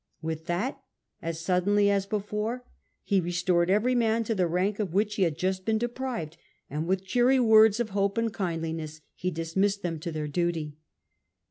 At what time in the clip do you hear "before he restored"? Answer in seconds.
2.07-3.69